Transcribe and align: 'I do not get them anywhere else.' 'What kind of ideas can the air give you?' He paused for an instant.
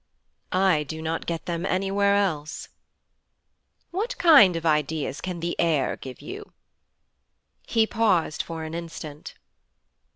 'I 0.51 0.81
do 0.85 0.99
not 0.99 1.27
get 1.27 1.45
them 1.45 1.63
anywhere 1.63 2.15
else.' 2.15 2.69
'What 3.91 4.17
kind 4.17 4.55
of 4.55 4.65
ideas 4.65 5.21
can 5.21 5.41
the 5.41 5.55
air 5.59 5.95
give 5.95 6.21
you?' 6.23 6.53
He 7.67 7.85
paused 7.85 8.41
for 8.41 8.63
an 8.63 8.73
instant. 8.73 9.35